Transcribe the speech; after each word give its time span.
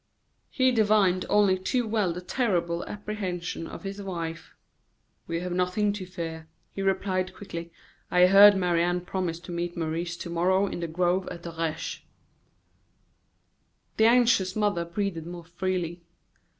He 0.49 0.71
divined 0.71 1.27
only 1.29 1.59
too 1.59 1.87
well 1.87 2.11
the 2.11 2.21
terrible 2.21 2.83
apprehensions 2.87 3.69
of 3.69 3.83
his 3.83 4.01
wife. 4.01 4.55
"We 5.27 5.41
have 5.41 5.51
nothing 5.51 5.93
to 5.93 6.07
fear," 6.07 6.47
he 6.73 6.81
replied, 6.81 7.35
quickly; 7.35 7.71
"I 8.09 8.25
heard 8.25 8.57
Marie 8.57 8.81
Anne 8.81 9.01
promise 9.01 9.39
to 9.41 9.51
meet 9.51 9.77
Maurice 9.77 10.17
to 10.17 10.29
morrow 10.31 10.65
in 10.65 10.79
the 10.79 10.87
grove 10.87 11.27
on 11.29 11.39
the 11.43 11.51
Reche." 11.51 12.03
The 13.97 14.07
anxious 14.07 14.55
mother 14.55 14.85
breathed 14.85 15.27
more 15.27 15.45
freely. 15.45 16.01